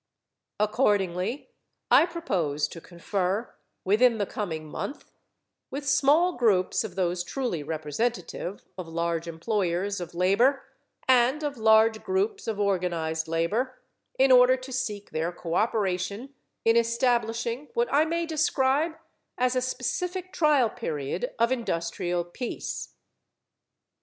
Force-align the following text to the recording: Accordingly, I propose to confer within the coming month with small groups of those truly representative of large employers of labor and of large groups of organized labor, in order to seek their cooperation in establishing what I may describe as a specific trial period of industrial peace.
Accordingly, 0.59 1.51
I 1.91 2.07
propose 2.07 2.67
to 2.69 2.81
confer 2.81 3.53
within 3.85 4.17
the 4.17 4.25
coming 4.25 4.65
month 4.67 5.11
with 5.69 5.87
small 5.87 6.33
groups 6.37 6.83
of 6.83 6.95
those 6.95 7.23
truly 7.23 7.61
representative 7.61 8.65
of 8.79 8.87
large 8.87 9.27
employers 9.27 10.01
of 10.01 10.15
labor 10.15 10.63
and 11.07 11.43
of 11.43 11.55
large 11.55 12.01
groups 12.03 12.47
of 12.47 12.59
organized 12.59 13.27
labor, 13.27 13.79
in 14.17 14.31
order 14.31 14.57
to 14.57 14.71
seek 14.73 15.11
their 15.11 15.31
cooperation 15.31 16.33
in 16.65 16.75
establishing 16.75 17.67
what 17.75 17.87
I 17.93 18.03
may 18.03 18.25
describe 18.25 18.97
as 19.37 19.55
a 19.55 19.61
specific 19.61 20.33
trial 20.33 20.71
period 20.71 21.29
of 21.37 21.51
industrial 21.51 22.23
peace. 22.25 22.95